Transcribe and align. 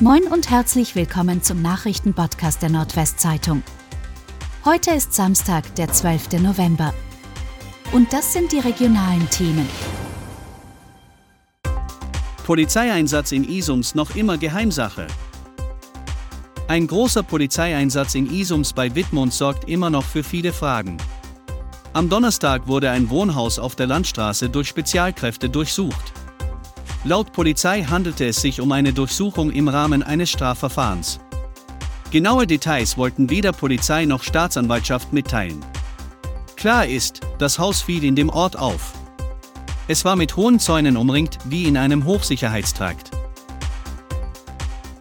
Moin 0.00 0.24
und 0.24 0.50
herzlich 0.50 0.96
willkommen 0.96 1.40
zum 1.40 1.62
Nachrichtenpodcast 1.62 2.60
der 2.60 2.68
Nordwestzeitung. 2.68 3.62
Heute 4.64 4.90
ist 4.90 5.14
Samstag, 5.14 5.72
der 5.76 5.86
12. 5.86 6.32
November. 6.40 6.92
Und 7.92 8.12
das 8.12 8.32
sind 8.32 8.50
die 8.50 8.58
regionalen 8.58 9.30
Themen. 9.30 9.68
Polizeieinsatz 12.44 13.30
in 13.30 13.48
Isums 13.48 13.94
noch 13.94 14.16
immer 14.16 14.36
Geheimsache. 14.36 15.06
Ein 16.66 16.88
großer 16.88 17.22
Polizeieinsatz 17.22 18.16
in 18.16 18.28
Isums 18.28 18.72
bei 18.72 18.92
Wittmund 18.96 19.32
sorgt 19.32 19.68
immer 19.68 19.90
noch 19.90 20.04
für 20.04 20.24
viele 20.24 20.52
Fragen. 20.52 20.96
Am 21.92 22.08
Donnerstag 22.08 22.66
wurde 22.66 22.90
ein 22.90 23.10
Wohnhaus 23.10 23.60
auf 23.60 23.76
der 23.76 23.86
Landstraße 23.86 24.48
durch 24.48 24.66
Spezialkräfte 24.66 25.48
durchsucht. 25.48 26.12
Laut 27.06 27.34
Polizei 27.34 27.82
handelte 27.82 28.24
es 28.24 28.40
sich 28.40 28.62
um 28.62 28.72
eine 28.72 28.94
Durchsuchung 28.94 29.50
im 29.50 29.68
Rahmen 29.68 30.02
eines 30.02 30.30
Strafverfahrens. 30.30 31.20
Genaue 32.10 32.46
Details 32.46 32.96
wollten 32.96 33.28
weder 33.28 33.52
Polizei 33.52 34.06
noch 34.06 34.22
Staatsanwaltschaft 34.22 35.12
mitteilen. 35.12 35.62
Klar 36.56 36.86
ist, 36.86 37.20
das 37.38 37.58
Haus 37.58 37.82
fiel 37.82 38.04
in 38.04 38.16
dem 38.16 38.30
Ort 38.30 38.58
auf. 38.58 38.94
Es 39.86 40.06
war 40.06 40.16
mit 40.16 40.34
hohen 40.36 40.58
Zäunen 40.58 40.96
umringt, 40.96 41.36
wie 41.44 41.64
in 41.64 41.76
einem 41.76 42.06
Hochsicherheitstrakt. 42.06 43.10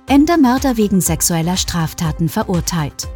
Endermörder 0.07 0.75
wegen 0.75 0.99
sexueller 0.99 1.55
Straftaten 1.55 2.27
verurteilt. 2.27 3.07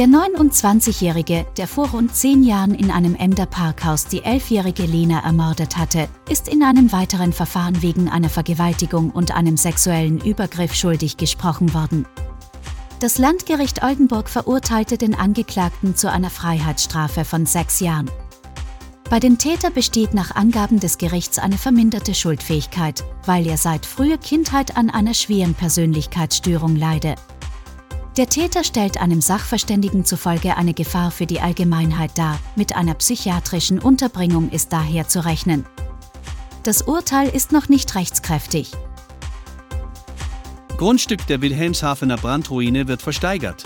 Der 0.00 0.08
29-Jährige, 0.08 1.44
der 1.58 1.68
vor 1.68 1.90
rund 1.90 2.16
zehn 2.16 2.42
Jahren 2.42 2.74
in 2.74 2.90
einem 2.90 3.14
Ender 3.14 3.44
Parkhaus 3.44 4.06
die 4.06 4.22
elfjährige 4.22 4.84
Lena 4.84 5.22
ermordet 5.22 5.76
hatte, 5.76 6.08
ist 6.26 6.48
in 6.48 6.62
einem 6.62 6.90
weiteren 6.90 7.34
Verfahren 7.34 7.82
wegen 7.82 8.08
einer 8.08 8.30
Vergewaltigung 8.30 9.10
und 9.10 9.36
einem 9.36 9.58
sexuellen 9.58 10.18
Übergriff 10.18 10.72
schuldig 10.74 11.18
gesprochen 11.18 11.74
worden. 11.74 12.06
Das 13.00 13.18
Landgericht 13.18 13.84
Oldenburg 13.84 14.30
verurteilte 14.30 14.96
den 14.96 15.14
Angeklagten 15.14 15.94
zu 15.94 16.10
einer 16.10 16.30
Freiheitsstrafe 16.30 17.26
von 17.26 17.44
sechs 17.44 17.80
Jahren. 17.80 18.10
Bei 19.10 19.20
dem 19.20 19.36
Täter 19.36 19.68
besteht 19.68 20.14
nach 20.14 20.34
Angaben 20.34 20.80
des 20.80 20.96
Gerichts 20.96 21.38
eine 21.38 21.58
verminderte 21.58 22.14
Schuldfähigkeit, 22.14 23.04
weil 23.26 23.46
er 23.46 23.58
seit 23.58 23.84
früher 23.84 24.16
Kindheit 24.16 24.78
an 24.78 24.88
einer 24.88 25.12
schweren 25.12 25.52
Persönlichkeitsstörung 25.52 26.74
leide. 26.74 27.16
Der 28.16 28.28
Täter 28.28 28.64
stellt 28.64 29.00
einem 29.00 29.20
Sachverständigen 29.20 30.04
zufolge 30.04 30.56
eine 30.56 30.74
Gefahr 30.74 31.12
für 31.12 31.26
die 31.26 31.40
Allgemeinheit 31.40 32.18
dar, 32.18 32.40
mit 32.56 32.74
einer 32.74 32.94
psychiatrischen 32.94 33.78
Unterbringung 33.78 34.50
ist 34.50 34.72
daher 34.72 35.06
zu 35.06 35.24
rechnen. 35.24 35.64
Das 36.64 36.82
Urteil 36.82 37.28
ist 37.28 37.52
noch 37.52 37.68
nicht 37.68 37.94
rechtskräftig. 37.94 38.72
Grundstück 40.76 41.24
der 41.28 41.40
Wilhelmshavener 41.40 42.16
Brandruine 42.16 42.88
wird 42.88 43.00
versteigert. 43.00 43.64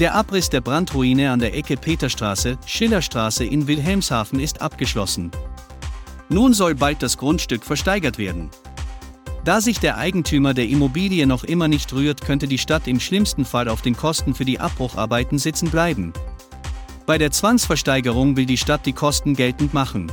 Der 0.00 0.14
Abriss 0.14 0.50
der 0.50 0.60
Brandruine 0.60 1.30
an 1.30 1.38
der 1.38 1.54
Ecke 1.54 1.76
Peterstraße, 1.76 2.58
Schillerstraße 2.66 3.44
in 3.44 3.68
Wilhelmshaven 3.68 4.40
ist 4.40 4.62
abgeschlossen. 4.62 5.30
Nun 6.28 6.54
soll 6.54 6.74
bald 6.74 7.02
das 7.02 7.16
Grundstück 7.18 7.64
versteigert 7.64 8.18
werden. 8.18 8.50
Da 9.44 9.62
sich 9.62 9.80
der 9.80 9.96
Eigentümer 9.96 10.52
der 10.52 10.68
Immobilie 10.68 11.26
noch 11.26 11.44
immer 11.44 11.66
nicht 11.66 11.92
rührt, 11.94 12.20
könnte 12.20 12.46
die 12.46 12.58
Stadt 12.58 12.86
im 12.86 13.00
schlimmsten 13.00 13.44
Fall 13.44 13.68
auf 13.68 13.80
den 13.80 13.96
Kosten 13.96 14.34
für 14.34 14.44
die 14.44 14.60
Abbrucharbeiten 14.60 15.38
sitzen 15.38 15.70
bleiben. 15.70 16.12
Bei 17.06 17.16
der 17.16 17.30
Zwangsversteigerung 17.30 18.36
will 18.36 18.46
die 18.46 18.58
Stadt 18.58 18.84
die 18.84 18.92
Kosten 18.92 19.34
geltend 19.34 19.72
machen. 19.72 20.12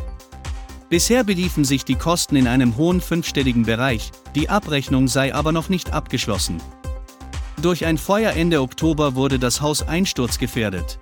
Bisher 0.90 1.26
beliefen 1.26 1.66
sich 1.66 1.84
die 1.84 1.96
Kosten 1.96 2.38
in 2.38 2.48
einem 2.48 2.78
hohen 2.78 3.02
fünfstelligen 3.02 3.64
Bereich, 3.64 4.12
die 4.36 4.50
Abrechnung 4.50 5.10
sei 5.10 5.36
aber 5.36 5.52
noch 5.52 5.68
nicht 5.68 5.92
abgeschlossen. 5.92 6.62
Durch 7.62 7.86
ein 7.86 7.98
Feuer 7.98 8.32
Ende 8.32 8.62
Oktober 8.62 9.16
wurde 9.16 9.40
das 9.40 9.60
Haus 9.60 9.86
einsturzgefährdet. 9.86 10.98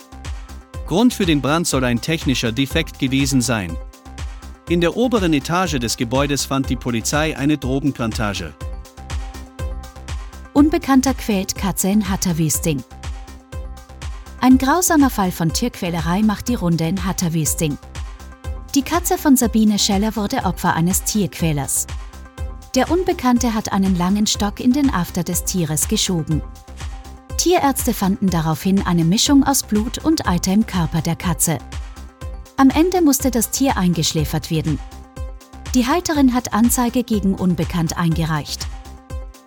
Grund 0.88 1.14
für 1.14 1.28
den 1.28 1.42
Brand 1.42 1.68
soll 1.68 1.84
ein 1.84 2.02
technischer 2.02 2.52
Defekt 2.52 2.98
gewesen 2.98 3.42
sein, 3.42 3.78
in 4.70 4.82
der 4.82 4.98
oberen 4.98 5.34
Etage 5.34 5.80
des 5.80 5.96
Gebäudes 5.96 6.46
fand 6.46 6.70
die 6.70 6.76
Polizei 6.76 7.38
eine 7.38 7.58
Drogenplantage. 7.58 8.54
Unbekannter 10.54 11.14
quält 11.14 11.56
Katze 11.56 11.90
in 11.90 12.10
Hatterwüsting. 12.10 12.84
Ein 14.42 14.58
grausamer 14.58 15.10
Fall 15.10 15.32
von 15.32 15.52
Tierquälerei 15.52 16.22
macht 16.24 16.48
die 16.48 16.56
Runde 16.56 16.88
in 16.88 17.06
Hatterwüsting. 17.06 17.78
Die 18.74 18.82
Katze 18.82 19.18
von 19.18 19.36
Sabine 19.36 19.78
Scheller 19.78 20.16
wurde 20.16 20.46
Opfer 20.46 20.74
eines 20.74 21.04
Tierquälers. 21.04 21.88
Der 22.74 22.92
Unbekannte 22.92 23.54
hat 23.54 23.72
einen 23.72 23.96
langen 23.96 24.28
Stock 24.28 24.60
in 24.60 24.74
den 24.74 24.94
After 24.94 25.24
des 25.24 25.46
Tieres 25.46 25.88
geschoben. 25.88 26.42
Tierärzte 27.38 27.94
fanden 27.94 28.30
daraufhin 28.30 28.86
eine 28.86 29.06
Mischung 29.06 29.44
aus 29.44 29.64
Blut 29.64 30.04
und 30.04 30.28
Eiter 30.28 30.54
im 30.54 30.66
Körper 30.66 31.02
der 31.02 31.16
Katze. 31.16 31.60
Am 32.58 32.70
Ende 32.70 33.02
musste 33.02 33.32
das 33.32 33.52
Tier 33.52 33.76
eingeschläfert 33.76 34.50
werden. 34.50 34.80
Die 35.74 35.88
Halterin 35.88 36.34
hat 36.34 36.54
Anzeige 36.54 37.04
gegen 37.04 37.36
Unbekannt 37.36 37.98
eingereicht. 37.98 38.68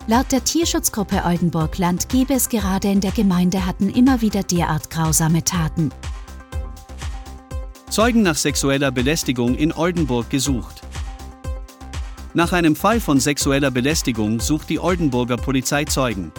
Laut 0.05 0.31
der 0.31 0.43
Tierschutzgruppe 0.43 1.23
Oldenburg-Land 1.25 2.09
gebe 2.09 2.33
es 2.33 2.49
gerade 2.49 2.89
in 2.89 3.01
der 3.01 3.11
Gemeinde 3.11 3.65
hatten 3.65 3.89
immer 3.89 4.21
wieder 4.21 4.43
derart 4.43 4.91
grausame 4.91 5.43
Taten. 5.43 5.91
Zeugen 7.89 8.21
nach 8.21 8.35
sexueller 8.35 8.91
Belästigung 8.91 9.55
in 9.55 9.73
Oldenburg 9.73 10.29
gesucht. 10.29 10.81
Nach 12.35 12.53
einem 12.53 12.75
Fall 12.75 12.99
von 12.99 13.19
sexueller 13.19 13.71
Belästigung 13.71 14.39
sucht 14.39 14.69
die 14.69 14.79
Oldenburger 14.79 15.37
Polizei 15.37 15.85
Zeugen. 15.85 16.31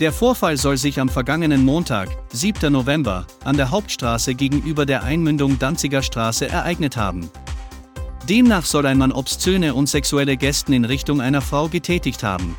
Der 0.00 0.12
Vorfall 0.12 0.56
soll 0.56 0.76
sich 0.76 0.98
am 0.98 1.08
vergangenen 1.08 1.64
Montag, 1.64 2.08
7. 2.32 2.72
November, 2.72 3.28
an 3.44 3.56
der 3.56 3.70
Hauptstraße 3.70 4.34
gegenüber 4.34 4.86
der 4.86 5.04
Einmündung 5.04 5.56
Danziger 5.60 6.02
Straße 6.02 6.48
ereignet 6.48 6.96
haben. 6.96 7.30
Demnach 8.28 8.64
soll 8.64 8.86
ein 8.86 8.98
Mann 8.98 9.12
obszöne 9.12 9.72
und 9.72 9.88
sexuelle 9.88 10.36
Gesten 10.36 10.72
in 10.72 10.84
Richtung 10.84 11.20
einer 11.20 11.40
Frau 11.40 11.68
getätigt 11.68 12.24
haben. 12.24 12.56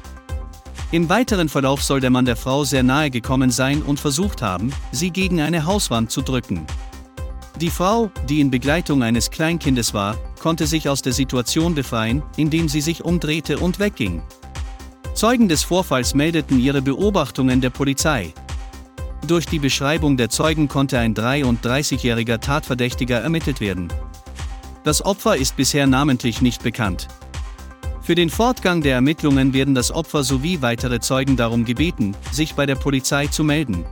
Im 0.92 1.10
weiteren 1.10 1.50
Verlauf 1.50 1.84
soll 1.84 2.00
der 2.00 2.10
Mann 2.10 2.24
der 2.24 2.38
Frau 2.38 2.64
sehr 2.64 2.84
nahe 2.84 3.10
gekommen 3.10 3.52
sein 3.52 3.82
und 3.82 4.00
versucht 4.00 4.42
haben, 4.42 4.72
sie 4.94 5.12
gegen 5.12 5.42
eine 5.42 5.66
Hauswand 5.66 6.12
zu 6.12 6.22
drücken. 6.22 6.66
Die 7.60 7.70
Frau, 7.70 8.12
die 8.30 8.40
in 8.40 8.50
Begleitung 8.50 9.04
eines 9.04 9.30
Kleinkindes 9.30 9.94
war, 9.94 10.18
konnte 10.40 10.68
sich 10.68 10.88
aus 10.88 11.02
der 11.02 11.14
Situation 11.14 11.76
befreien, 11.76 12.24
indem 12.38 12.70
sie 12.70 12.82
sich 12.82 13.04
umdrehte 13.04 13.58
und 13.58 13.80
wegging. 13.80 14.22
Zeugen 15.16 15.48
des 15.48 15.64
Vorfalls 15.64 16.14
meldeten 16.14 16.60
ihre 16.60 16.82
Beobachtungen 16.82 17.62
der 17.62 17.70
Polizei. 17.70 18.34
Durch 19.26 19.46
die 19.46 19.60
Beschreibung 19.60 20.18
der 20.18 20.30
Zeugen 20.30 20.68
konnte 20.68 21.00
ein 21.00 21.16
33-jähriger 21.16 22.42
Tatverdächtiger 22.42 23.22
ermittelt 23.22 23.62
werden. 23.62 23.88
Das 24.84 25.06
Opfer 25.06 25.38
ist 25.38 25.56
bisher 25.56 25.88
namentlich 25.88 26.42
nicht 26.42 26.64
bekannt. 26.64 27.08
Für 28.02 28.14
den 28.14 28.30
Fortgang 28.30 28.82
der 28.82 28.96
Ermittlungen 28.96 29.54
werden 29.54 29.74
das 29.74 29.90
Opfer 29.90 30.22
sowie 30.26 30.62
weitere 30.62 31.00
Zeugen 31.00 31.38
darum 31.38 31.64
gebeten, 31.64 32.14
sich 32.34 32.54
bei 32.54 32.66
der 32.66 32.76
Polizei 32.76 33.28
zu 33.28 33.46
melden. 33.46 33.86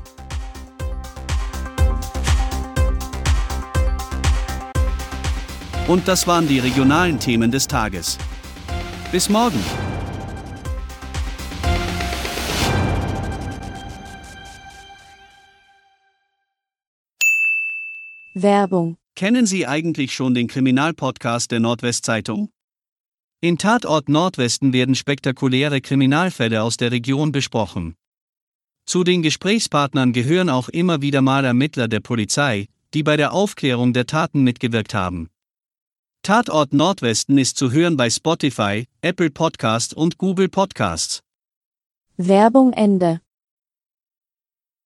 Und 5.87 6.05
das 6.09 6.27
waren 6.27 6.49
die 6.49 6.59
regionalen 6.59 7.17
Themen 7.17 7.49
des 7.49 7.67
Tages. 7.67 8.17
Bis 9.11 9.29
morgen! 9.29 9.63
Werbung. 18.33 18.97
Kennen 19.15 19.45
Sie 19.45 19.67
eigentlich 19.67 20.13
schon 20.13 20.33
den 20.33 20.47
Kriminalpodcast 20.47 21.51
der 21.51 21.59
Nordwestzeitung? 21.59 22.49
In 23.41 23.59
Tatort 23.59 24.09
Nordwesten 24.09 24.73
werden 24.73 24.95
spektakuläre 24.95 25.81
Kriminalfälle 25.81 26.63
aus 26.63 26.77
der 26.77 26.91
Region 26.91 27.31
besprochen. 27.31 27.95
Zu 28.87 29.03
den 29.03 29.21
Gesprächspartnern 29.21 30.13
gehören 30.13 30.49
auch 30.49 30.69
immer 30.69 31.01
wieder 31.01 31.21
mal 31.21 31.45
Ermittler 31.45 31.87
der 31.87 31.99
Polizei, 31.99 32.67
die 32.95 33.03
bei 33.03 33.17
der 33.17 33.33
Aufklärung 33.33 33.93
der 33.93 34.07
Taten 34.07 34.43
mitgewirkt 34.43 34.95
haben. 34.95 35.29
Tatort 36.23 36.73
Nordwesten 36.73 37.37
ist 37.37 37.57
zu 37.57 37.71
hören 37.71 37.97
bei 37.97 38.09
Spotify, 38.09 38.87
Apple 39.01 39.29
Podcast 39.29 39.93
und 39.93 40.17
Google 40.17 40.49
Podcasts. 40.49 41.19
Werbung 42.17 42.73
Ende. 42.73 43.21